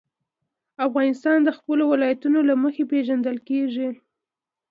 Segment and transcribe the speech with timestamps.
[0.87, 3.89] افغانستان د خپلو ولایتونو له مخې پېژندل کېږي.